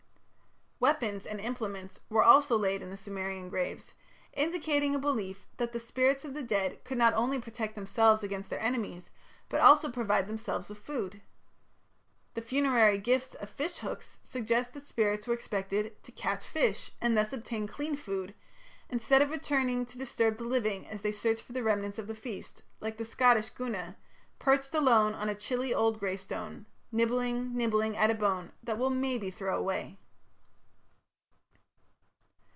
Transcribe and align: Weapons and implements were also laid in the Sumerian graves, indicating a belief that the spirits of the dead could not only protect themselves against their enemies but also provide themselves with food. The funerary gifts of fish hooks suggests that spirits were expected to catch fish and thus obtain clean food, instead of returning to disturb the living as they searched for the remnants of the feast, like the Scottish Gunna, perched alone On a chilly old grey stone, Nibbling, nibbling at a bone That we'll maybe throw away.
Weapons 0.83 1.27
and 1.27 1.39
implements 1.39 1.99
were 2.09 2.23
also 2.23 2.57
laid 2.57 2.81
in 2.81 2.89
the 2.89 2.97
Sumerian 2.97 3.49
graves, 3.49 3.93
indicating 4.33 4.95
a 4.95 4.99
belief 4.99 5.45
that 5.57 5.73
the 5.73 5.79
spirits 5.79 6.25
of 6.25 6.33
the 6.33 6.41
dead 6.41 6.83
could 6.83 6.97
not 6.97 7.13
only 7.13 7.37
protect 7.39 7.75
themselves 7.75 8.23
against 8.23 8.49
their 8.49 8.59
enemies 8.63 9.11
but 9.47 9.61
also 9.61 9.91
provide 9.91 10.25
themselves 10.25 10.69
with 10.69 10.79
food. 10.79 11.21
The 12.33 12.41
funerary 12.41 12.97
gifts 12.97 13.35
of 13.35 13.47
fish 13.51 13.77
hooks 13.77 14.17
suggests 14.23 14.73
that 14.73 14.87
spirits 14.87 15.27
were 15.27 15.35
expected 15.35 16.01
to 16.01 16.11
catch 16.11 16.47
fish 16.47 16.89
and 16.99 17.15
thus 17.15 17.31
obtain 17.31 17.67
clean 17.67 17.95
food, 17.95 18.33
instead 18.89 19.21
of 19.21 19.29
returning 19.29 19.85
to 19.85 19.99
disturb 19.99 20.39
the 20.39 20.45
living 20.45 20.87
as 20.87 21.03
they 21.03 21.11
searched 21.11 21.43
for 21.43 21.53
the 21.53 21.61
remnants 21.61 21.99
of 21.99 22.07
the 22.07 22.15
feast, 22.15 22.63
like 22.79 22.97
the 22.97 23.05
Scottish 23.05 23.51
Gunna, 23.51 23.97
perched 24.39 24.73
alone 24.73 25.13
On 25.13 25.29
a 25.29 25.35
chilly 25.35 25.75
old 25.75 25.99
grey 25.99 26.17
stone, 26.17 26.65
Nibbling, 26.91 27.55
nibbling 27.55 27.95
at 27.95 28.09
a 28.09 28.15
bone 28.15 28.51
That 28.63 28.79
we'll 28.79 28.89
maybe 28.89 29.29
throw 29.29 29.55
away. 29.55 29.99